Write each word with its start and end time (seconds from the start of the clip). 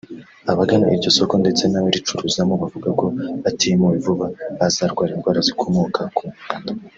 Abagana 0.51 0.85
iryo 0.95 1.09
soko 1.17 1.35
ndetse 1.43 1.63
n’abaricuruzamo 1.65 2.53
bavuga 2.61 2.89
ko 2.99 3.05
batimuwe 3.43 3.97
vuba 4.05 4.27
bazarwara 4.59 5.11
indwara 5.13 5.39
zikomoka 5.47 6.01
ku 6.15 6.23
mwanda 6.31 6.71